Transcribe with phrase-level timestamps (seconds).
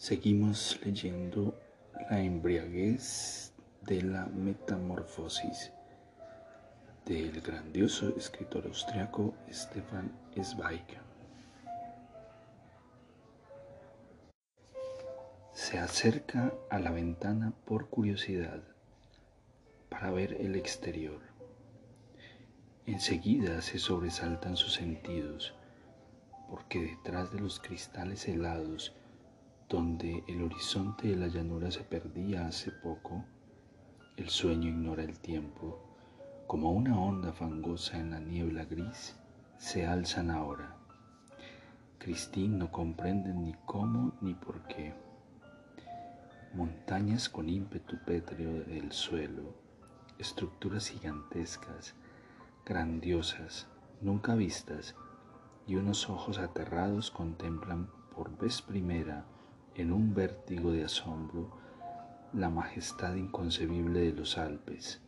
[0.00, 1.60] Seguimos leyendo
[2.08, 5.72] La embriaguez de la metamorfosis
[7.04, 10.10] del grandioso escritor austriaco Stefan
[10.42, 10.86] Zweig.
[15.52, 18.62] Se acerca a la ventana por curiosidad
[19.90, 21.20] para ver el exterior.
[22.86, 25.52] Enseguida se sobresaltan sus sentidos,
[26.48, 28.94] porque detrás de los cristales helados,
[29.70, 33.24] donde el horizonte de la llanura se perdía hace poco,
[34.16, 35.80] el sueño ignora el tiempo,
[36.48, 39.16] como una onda fangosa en la niebla gris,
[39.58, 40.74] se alzan ahora.
[41.98, 44.92] Cristín no comprende ni cómo ni por qué.
[46.52, 49.54] Montañas con ímpetu pétreo del suelo,
[50.18, 51.94] estructuras gigantescas,
[52.66, 53.68] grandiosas,
[54.00, 54.96] nunca vistas,
[55.68, 59.24] y unos ojos aterrados contemplan por vez primera,
[59.74, 61.50] en un vértigo de asombro,
[62.32, 65.00] la majestad inconcebible de los Alpes.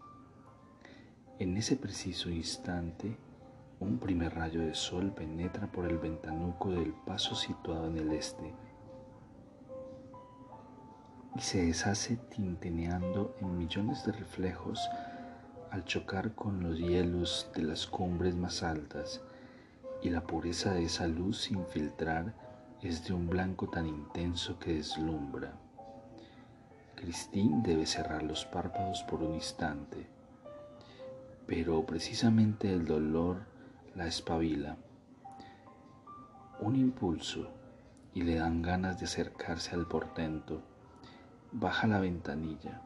[1.38, 3.16] En ese preciso instante,
[3.80, 8.54] un primer rayo de sol penetra por el ventanuco del paso situado en el este
[11.34, 14.88] y se deshace tintineando en millones de reflejos
[15.70, 19.22] al chocar con los hielos de las cumbres más altas
[20.02, 22.34] y la pureza de esa luz sin filtrar
[22.82, 25.54] es de un blanco tan intenso que deslumbra.
[26.96, 30.08] Christine debe cerrar los párpados por un instante,
[31.46, 33.46] pero precisamente el dolor
[33.94, 34.76] la espabila.
[36.60, 37.50] Un impulso
[38.14, 40.62] y le dan ganas de acercarse al portento
[41.54, 42.80] Baja la ventanilla.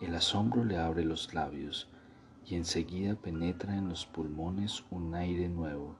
[0.00, 1.88] El asombro le abre los labios
[2.44, 5.94] y enseguida penetra en los pulmones un aire nuevo,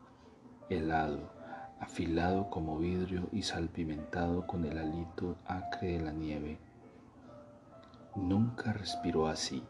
[0.68, 1.35] helado,
[1.80, 6.58] afilado como vidrio y salpimentado con el alito acre de la nieve.
[8.14, 9.62] Nunca respiró así,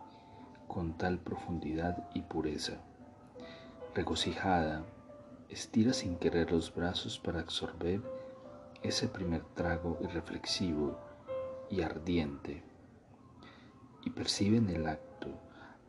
[0.69, 2.75] con tal profundidad y pureza.
[3.95, 4.85] Regocijada,
[5.49, 8.03] estira sin querer los brazos para absorber
[8.83, 10.99] ese primer trago irreflexivo
[11.71, 12.63] y ardiente,
[14.05, 15.29] y percibe en el acto,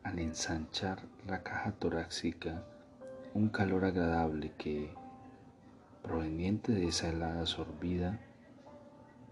[0.03, 2.63] al ensanchar la caja torácica,
[3.33, 4.95] un calor agradable que,
[6.07, 8.17] proveniente de esa helada sorbida,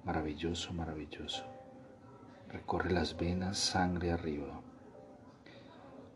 [0.03, 1.46] maravilloso, maravilloso,
[2.50, 4.59] recorre las venas sangre arriba.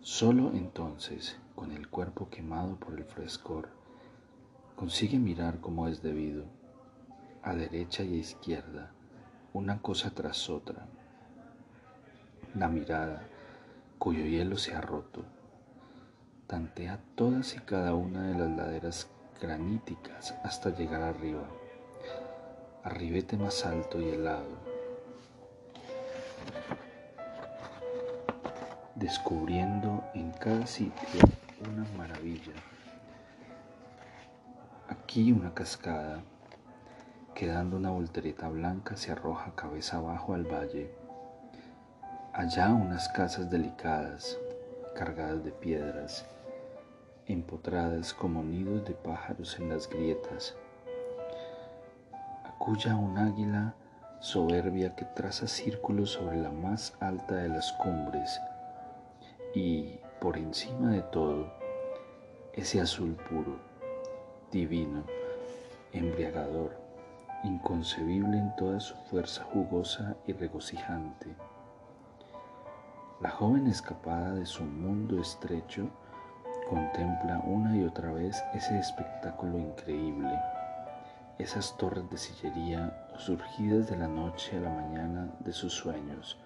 [0.02, 3.70] Solo entonces, con el cuerpo quemado por el frescor,
[4.76, 6.44] consigue mirar como es debido,
[7.42, 8.92] a derecha y a izquierda,
[9.54, 10.88] una cosa tras otra.
[12.54, 13.24] La mirada,
[13.98, 15.24] cuyo hielo se ha roto,
[16.48, 21.44] tantea todas y cada una de las laderas graníticas hasta llegar arriba,
[22.84, 24.58] arribete más alto y helado,
[28.96, 31.22] descubriendo en cada sitio
[31.72, 32.54] una maravilla.
[34.90, 36.22] Aquí una cascada,
[37.34, 40.92] quedando una voltereta blanca se arroja cabeza abajo al valle.
[42.34, 44.38] Allá unas casas delicadas,
[44.96, 46.26] cargadas de piedras,
[47.30, 50.56] empotradas como nidos de pájaros en las grietas.
[52.44, 53.76] Aculla un águila
[54.20, 58.42] soberbia que traza círculos sobre la más alta de las cumbres
[59.54, 61.54] y, por encima de todo,
[62.54, 63.58] ese azul puro,
[64.52, 65.04] divino,
[65.94, 66.78] embriagador
[67.44, 71.28] inconcebible en toda su fuerza jugosa y regocijante.
[73.22, 75.90] La joven escapada de su mundo estrecho
[76.70, 80.40] contempla una y otra vez ese espectáculo increíble,
[81.40, 86.38] esas torres de sillería surgidas de la noche a la mañana de sus sueños,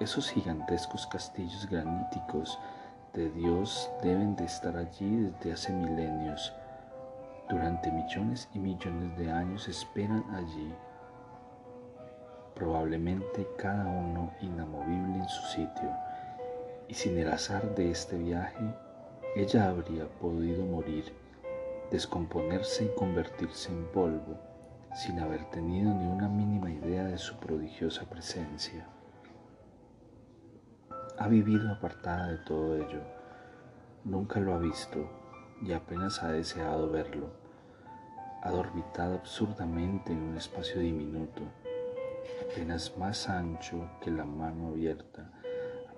[0.00, 2.58] esos gigantescos castillos graníticos
[3.14, 6.52] de Dios deben de estar allí desde hace milenios,
[7.48, 10.74] durante millones y millones de años esperan allí,
[12.54, 15.90] probablemente cada uno inamovible en su sitio,
[16.88, 18.74] y sin el azar de este viaje,
[19.36, 21.12] ella habría podido morir
[21.90, 24.38] descomponerse y convertirse en polvo
[24.94, 28.86] sin haber tenido ni una mínima idea de su prodigiosa presencia.
[31.18, 33.02] Ha vivido apartada de todo ello,
[34.04, 35.08] nunca lo ha visto
[35.62, 37.30] y apenas ha deseado verlo.
[38.42, 41.42] Ha dormitado absurdamente en un espacio diminuto,
[42.50, 45.30] apenas más ancho que la mano abierta,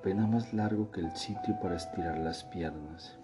[0.07, 3.19] apenas más largo que el sitio para estirar las piernas,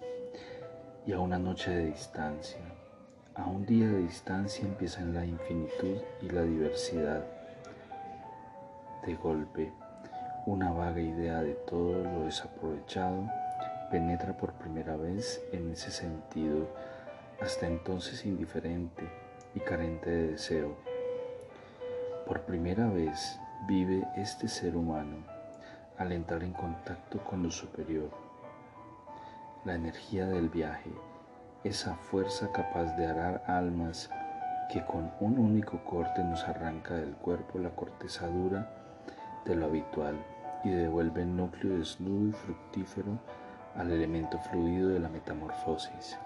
[1.05, 2.59] y a una noche de distancia
[3.35, 7.23] a un día de distancia empiezan la infinitud y la diversidad.
[9.05, 9.71] De golpe,
[10.45, 13.29] una vaga idea de todo lo desaprovechado
[13.89, 16.67] penetra por primera vez en ese sentido,
[17.41, 19.03] hasta entonces indiferente
[19.55, 20.75] y carente de deseo.
[22.27, 23.39] Por primera vez
[23.69, 25.32] vive este ser humano
[25.97, 28.09] al entrar en contacto con lo superior.
[29.65, 30.91] La energía del viaje
[31.63, 34.09] esa fuerza capaz de arar almas
[34.69, 38.69] que con un único corte nos arranca del cuerpo la corteza dura
[39.45, 40.17] de lo habitual
[40.65, 43.17] y devuelve el núcleo desnudo y fructífero
[43.77, 46.17] al elemento fluido de la metamorfosis.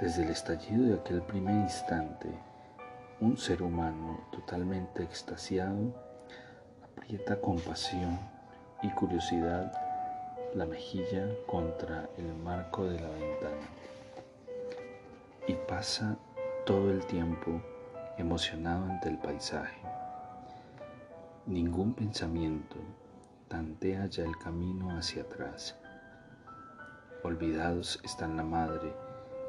[0.00, 2.28] Desde el estallido de aquel primer instante,
[3.20, 5.92] un ser humano totalmente extasiado
[6.98, 8.18] aprieta con pasión
[8.82, 9.72] y curiosidad
[10.54, 13.68] la mejilla contra el marco de la ventana
[15.46, 16.16] y pasa
[16.66, 17.62] todo el tiempo
[18.16, 19.80] emocionado ante el paisaje.
[21.46, 22.76] Ningún pensamiento
[23.46, 25.76] tantea ya el camino hacia atrás.
[27.22, 28.92] Olvidados están la madre,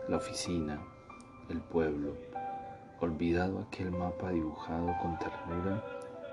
[0.08, 0.80] la oficina,
[1.50, 2.16] el pueblo,
[3.00, 5.84] olvidado aquel mapa dibujado con ternura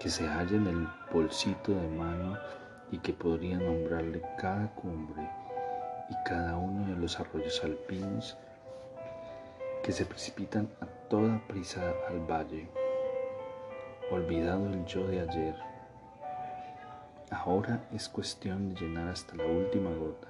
[0.00, 2.38] que se halla en el bolsito de mano
[2.90, 5.28] y que podría nombrarle cada cumbre
[6.08, 8.36] y cada uno de los arroyos alpinos
[9.82, 12.68] que se precipitan a toda prisa al valle,
[14.10, 15.54] olvidado el yo de ayer.
[17.30, 20.28] Ahora es cuestión de llenar hasta la última gota,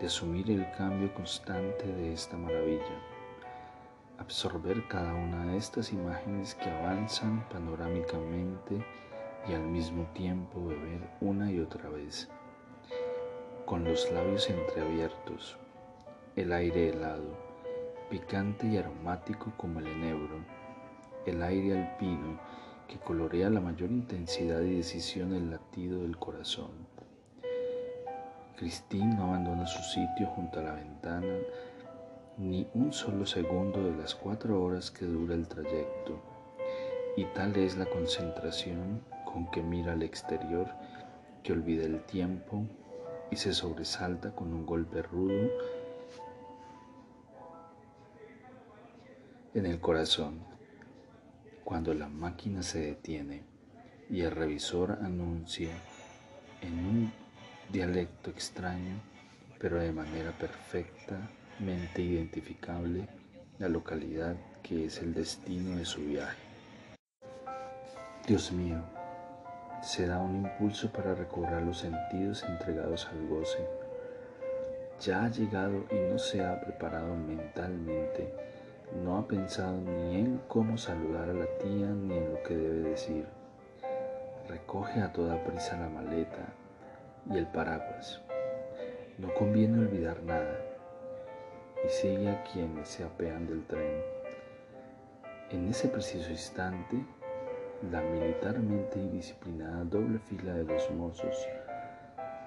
[0.00, 3.11] de asumir el cambio constante de esta maravilla,
[4.22, 8.84] absorber cada una de estas imágenes que avanzan panorámicamente
[9.48, 12.28] y al mismo tiempo beber una y otra vez,
[13.66, 15.56] con los labios entreabiertos,
[16.36, 17.36] el aire helado,
[18.10, 20.44] picante y aromático como el enebro,
[21.26, 22.38] el aire alpino
[22.86, 26.70] que colorea la mayor intensidad y decisión el latido del corazón.
[28.56, 31.38] Christine no abandona su sitio junto a la ventana
[32.38, 36.20] ni un solo segundo de las cuatro horas que dura el trayecto,
[37.16, 40.68] y tal es la concentración con que mira al exterior,
[41.42, 42.64] que olvida el tiempo
[43.30, 45.50] y se sobresalta con un golpe rudo
[49.54, 50.40] en el corazón.
[51.64, 53.44] Cuando la máquina se detiene
[54.10, 55.72] y el revisor anuncia
[56.60, 57.12] en un
[57.70, 59.00] dialecto extraño,
[59.58, 60.32] pero de manera
[61.52, 63.08] perfectamente identificable,
[63.58, 66.38] la localidad que es el destino de su viaje.
[68.26, 68.82] Dios mío,
[69.82, 73.58] se da un impulso para recobrar los sentidos entregados al goce.
[75.00, 78.32] Ya ha llegado y no se ha preparado mentalmente,
[79.04, 82.90] no ha pensado ni en cómo saludar a la tía ni en lo que debe
[82.90, 83.26] decir.
[84.48, 86.52] Recoge a toda prisa la maleta
[87.30, 88.20] y el paraguas.
[89.18, 90.71] No conviene olvidar nada
[91.84, 94.02] y sigue a quienes se apean del tren.
[95.50, 97.04] En ese preciso instante,
[97.90, 101.46] la militarmente disciplinada doble fila de los mozos,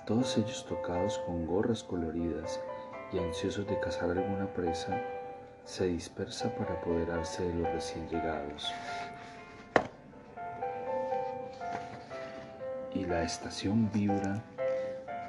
[0.05, 2.61] todos ellos tocados con gorras coloridas
[3.11, 5.01] y ansiosos de cazar alguna presa,
[5.65, 8.71] se dispersa para apoderarse de los recién llegados.
[12.93, 14.41] Y la estación vibra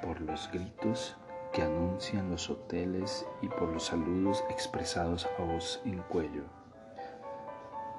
[0.03, 1.17] por los gritos
[1.57, 6.45] que anuncian los hoteles y por los saludos expresados a voz en cuello.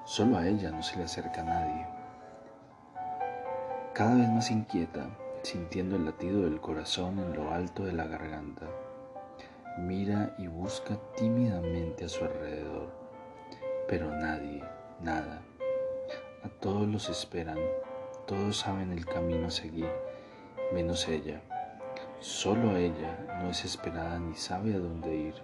[0.05, 1.97] Solo a ella no se le acerca nadie
[3.97, 5.09] cada vez más inquieta,
[5.41, 8.67] sintiendo el latido del corazón en lo alto de la garganta.
[9.79, 12.91] Mira y busca tímidamente a su alrededor,
[13.87, 14.63] pero nadie,
[15.01, 15.41] nada.
[16.43, 17.57] A todos los esperan,
[18.27, 19.89] todos saben el camino a seguir,
[20.71, 21.41] menos ella.
[22.19, 25.35] Solo ella no es esperada ni sabe a dónde ir.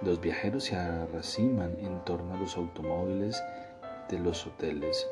[0.00, 3.44] Los viajeros se arraciman en torno a los automóviles
[4.08, 5.06] de los hoteles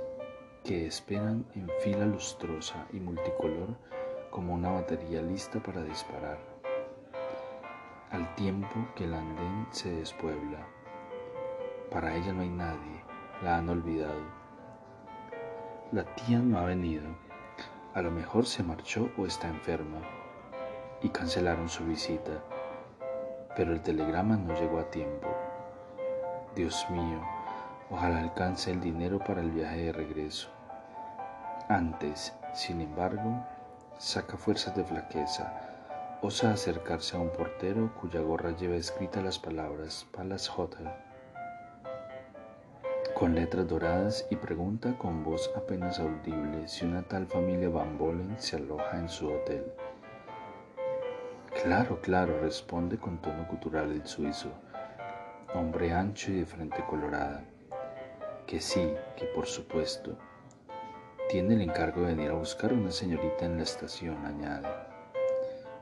[0.64, 3.76] que esperan en fila lustrosa y multicolor
[4.30, 6.38] como una batería lista para disparar.
[8.10, 10.66] al tiempo que el andén se despuebla.
[11.90, 13.04] Para ella no hay nadie,
[13.42, 14.24] la han olvidado.
[15.92, 17.06] La tía no ha venido,
[17.94, 20.00] a lo mejor se marchó o está enferma
[21.02, 22.32] y cancelaron su visita,
[23.56, 25.28] pero el telegrama no llegó a tiempo.
[26.54, 27.20] Dios mío,
[27.90, 30.48] ojalá alcance el dinero para el viaje de regreso.
[31.68, 33.44] Antes, sin embargo,
[33.98, 35.52] saca fuerzas de flaqueza,
[36.22, 40.88] osa acercarse a un portero cuya gorra lleva escritas las palabras Palace Hotel
[43.20, 48.34] con letras doradas y pregunta con voz apenas audible si una tal familia Van Bolen
[48.38, 49.62] se aloja en su hotel.
[51.62, 54.48] Claro, claro, responde con tono cultural el suizo,
[55.54, 57.44] hombre ancho y de frente colorada.
[58.46, 60.16] Que sí, que por supuesto.
[61.28, 64.68] Tiene el encargo de venir a buscar a una señorita en la estación, añade.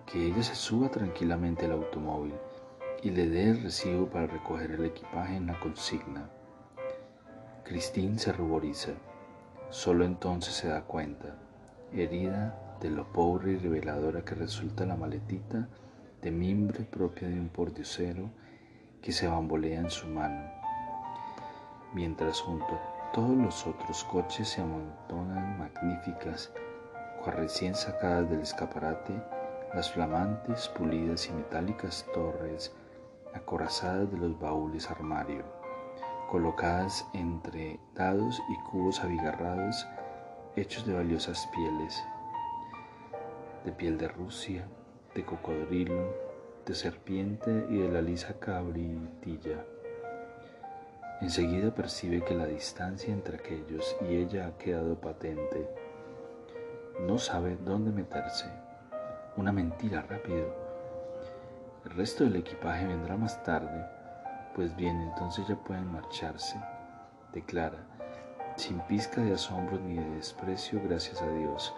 [0.05, 2.35] Que ella se suba tranquilamente al automóvil
[3.05, 6.29] y le dé el recibo para recoger el equipaje en la consigna.
[7.63, 8.95] Christine se ruboriza.
[9.71, 11.37] Solo entonces se da cuenta,
[11.93, 15.69] herida de lo pobre y reveladora que resulta la maletita
[16.23, 18.31] de mimbre propia de un pordiosero
[19.03, 20.51] que se bambolea en su mano,
[21.95, 26.53] mientras junto a todos los otros coches se amontonan magníficas,
[27.31, 29.13] recién sacadas del escaparate,
[29.75, 32.73] las flamantes, pulidas y metálicas torres
[33.35, 35.45] acorazadas de los baúles armario,
[36.31, 39.87] colocadas entre dados y cubos abigarrados
[40.57, 42.03] hechos de valiosas pieles,
[43.65, 44.67] de piel de Rusia,
[45.15, 46.15] de cocodrilo,
[46.67, 49.65] de serpiente y de la lisa cabritilla.
[51.21, 55.69] Enseguida percibe que la distancia entre aquellos y ella ha quedado patente.
[57.01, 58.47] No sabe dónde meterse.
[59.37, 60.55] Una mentira rápido.
[61.85, 63.85] El resto del equipaje vendrá más tarde.
[64.55, 66.61] Pues bien, entonces ya pueden marcharse,
[67.33, 67.79] declara,
[68.57, 71.75] sin pizca de asombro ni de desprecio, gracias a Dios.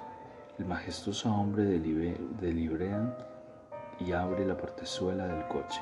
[0.61, 3.17] El majestuoso hombre delibrea
[3.99, 5.81] y abre la portezuela del coche.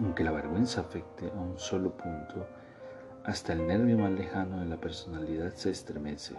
[0.00, 2.44] Aunque la vergüenza afecte a un solo punto,
[3.24, 6.34] hasta el nervio más lejano de la personalidad se estremece.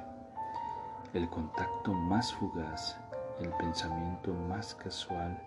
[1.14, 2.98] El contacto más fugaz,
[3.40, 5.42] el pensamiento más casual,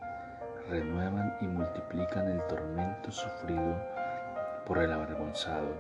[0.71, 3.77] renuevan y multiplican el tormento sufrido
[4.65, 5.75] por el avergonzado.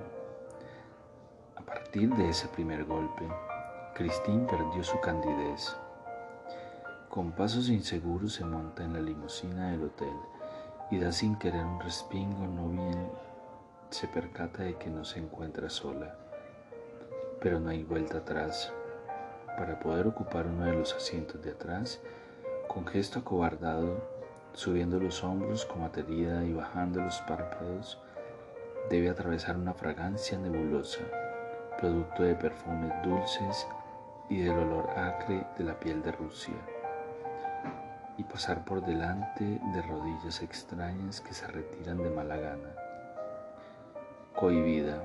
[1.56, 3.26] A partir de ese primer golpe,
[3.94, 5.76] Christine perdió su candidez.
[7.10, 10.14] Con pasos inseguros se monta en la limusina del hotel
[10.90, 13.10] y da sin querer un respingo, no bien
[13.90, 16.16] se percata de que no se encuentra sola.
[17.42, 18.72] Pero no hay vuelta atrás.
[19.58, 22.00] Para poder ocupar uno de los asientos de atrás,
[22.68, 24.02] con gesto acobardado,
[24.54, 28.00] subiendo los hombros como aterida y bajando los párpados,
[28.88, 31.00] debe atravesar una fragancia nebulosa,
[31.78, 33.66] producto de perfumes dulces
[34.32, 36.54] y del olor acre de la piel de Rusia,
[38.16, 42.74] y pasar por delante de rodillas extrañas que se retiran de mala gana.
[44.34, 45.04] Cohibida,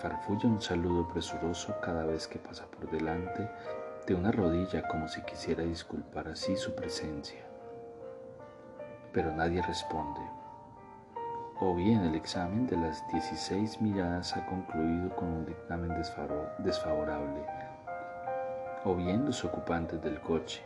[0.00, 3.48] farfulla un saludo presuroso cada vez que pasa por delante
[4.04, 7.44] de una rodilla como si quisiera disculpar así su presencia.
[9.12, 10.22] Pero nadie responde.
[11.60, 15.94] O bien el examen de las 16 miradas ha concluido con un dictamen
[16.64, 17.69] desfavorable
[18.84, 20.62] o bien los ocupantes del coche,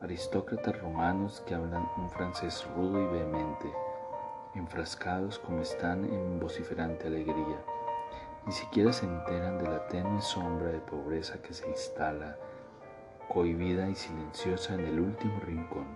[0.00, 3.72] aristócratas romanos que hablan un francés rudo y vehemente,
[4.54, 7.58] enfrascados como están en vociferante alegría,
[8.44, 12.36] ni siquiera se enteran de la tenue sombra de pobreza que se instala,
[13.32, 15.86] cohibida y silenciosa en el último rincón,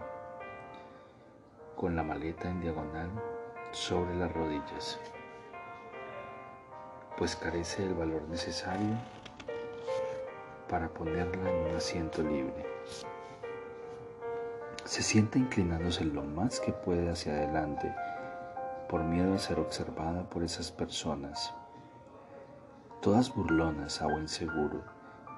[1.77, 3.11] con la maleta en diagonal
[3.73, 4.99] sobre las rodillas,
[7.19, 8.97] pues carece del valor necesario
[10.71, 12.65] para ponerla en un asiento libre.
[14.85, 17.93] Se sienta inclinándose lo más que puede hacia adelante
[18.89, 21.53] por miedo a ser observada por esas personas,
[23.01, 24.83] todas burlonas a buen seguro,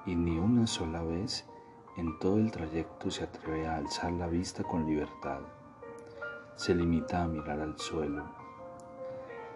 [0.05, 1.45] y ni una sola vez
[1.97, 5.39] en todo el trayecto se atreve a alzar la vista con libertad.
[6.55, 8.23] Se limita a mirar al suelo,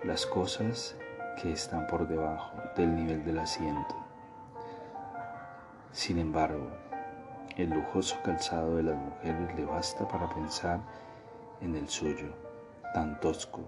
[0.03, 0.95] las cosas
[1.41, 4.06] que están por debajo del nivel del asiento.
[5.91, 6.67] Sin embargo,
[7.55, 10.79] el lujoso calzado de las mujeres le basta para pensar
[11.61, 12.33] en el suyo,
[12.93, 13.61] tan tosco.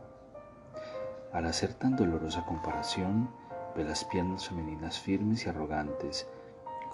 [1.33, 3.29] Al hacer tan dolorosa comparación,
[3.75, 6.27] ve las piernas femeninas firmes y arrogantes,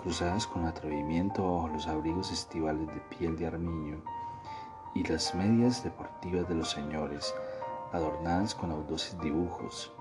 [0.02, 4.02] cruzadas con atrevimiento bajo los abrigos estivales de piel de armiño,
[4.94, 7.34] y las medias deportivas de los señores,
[7.92, 9.92] adornadas con audaces dibujos.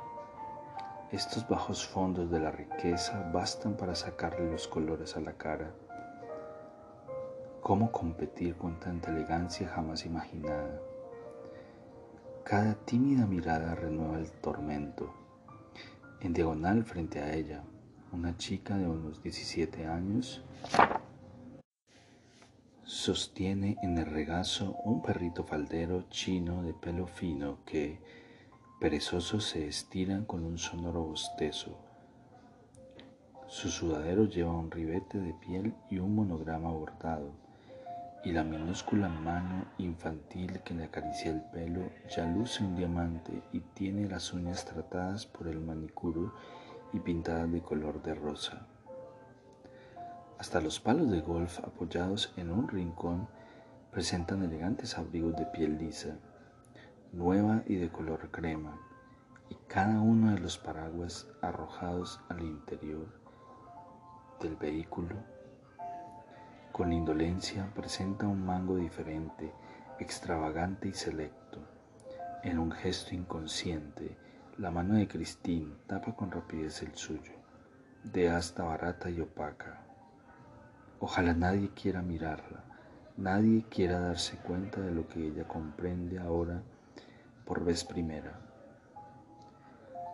[1.14, 5.72] Estos bajos fondos de la riqueza bastan para sacarle los colores a la cara.
[7.62, 10.82] ¿Cómo competir con tanta elegancia jamás imaginada?
[12.42, 15.14] Cada tímida mirada renueva el tormento.
[16.20, 17.62] En diagonal frente a ella,
[18.10, 20.42] una chica de unos 17 años
[22.82, 28.00] sostiene en el regazo un perrito faldero chino de pelo fino que,
[28.80, 31.76] perezoso, se estira con un sonoro bostezo.
[33.46, 37.30] Su sudadero lleva un ribete de piel y un monograma bordado,
[38.24, 41.82] y la minúscula mano infantil que le acaricia el pelo
[42.14, 46.32] ya luce un diamante y tiene las uñas tratadas por el manicuro
[46.92, 48.66] y pintadas de color de rosa.
[50.38, 53.28] Hasta los palos de golf apoyados en un rincón
[53.92, 56.18] presentan elegantes abrigos de piel lisa,
[57.14, 58.76] nueva y de color crema,
[59.48, 63.06] y cada uno de los paraguas arrojados al interior
[64.40, 65.16] del vehículo
[66.74, 69.52] con indolencia presenta un mango diferente,
[70.00, 71.60] extravagante y selecto.
[72.42, 74.18] En un gesto inconsciente,
[74.58, 77.30] la mano de Christine tapa con rapidez el suyo,
[78.02, 79.86] de asta barata y opaca.
[80.98, 82.64] Ojalá nadie quiera mirarla,
[83.16, 86.60] nadie quiera darse cuenta de lo que ella comprende ahora
[87.44, 88.40] por vez primera.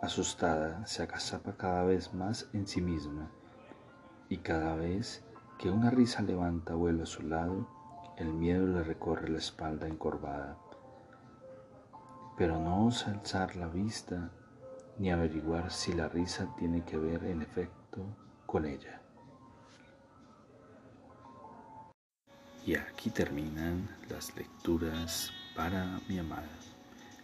[0.02, 3.30] Asustada, se acazapa cada vez más en sí misma
[4.28, 5.24] y cada vez
[5.58, 7.68] que una risa levanta vuelo a su lado,
[8.16, 10.56] el miedo le recorre la espalda encorvada.
[12.38, 14.30] Pero no osa alzar la vista
[14.98, 18.04] ni averiguar si la risa tiene que ver en efecto
[18.46, 19.02] con ella.
[22.64, 26.69] Y aquí terminan las lecturas para mi amada.